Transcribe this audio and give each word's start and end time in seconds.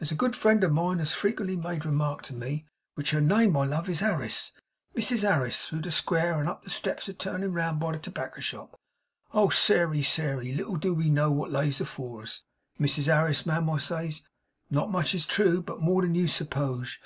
As 0.00 0.10
a 0.10 0.14
good 0.14 0.34
friend 0.34 0.64
of 0.64 0.72
mine 0.72 1.00
has 1.00 1.12
frequent 1.12 1.62
made 1.62 1.84
remark 1.84 2.22
to 2.22 2.34
me, 2.34 2.64
which 2.94 3.10
her 3.10 3.20
name, 3.20 3.52
my 3.52 3.66
love, 3.66 3.90
is 3.90 4.00
Harris, 4.00 4.52
Mrs 4.96 5.20
Harris 5.20 5.68
through 5.68 5.82
the 5.82 5.90
square 5.90 6.40
and 6.40 6.48
up 6.48 6.62
the 6.62 6.70
steps 6.70 7.10
a 7.10 7.12
turnin' 7.12 7.52
round 7.52 7.78
by 7.78 7.92
the 7.92 7.98
tobacker 7.98 8.40
shop, 8.40 8.80
"Oh 9.34 9.50
Sairey, 9.50 10.02
Sairey, 10.02 10.54
little 10.56 10.76
do 10.76 10.94
we 10.94 11.10
know 11.10 11.30
wot 11.30 11.50
lays 11.52 11.78
afore 11.78 12.22
us!" 12.22 12.40
"Mrs 12.80 13.12
Harris, 13.14 13.44
ma'am," 13.44 13.68
I 13.68 13.76
says, 13.76 14.22
"not 14.70 14.90
much, 14.90 15.14
it's 15.14 15.26
true, 15.26 15.60
but 15.60 15.82
more 15.82 16.00
than 16.00 16.14
you 16.14 16.24
suppoge. 16.26 16.98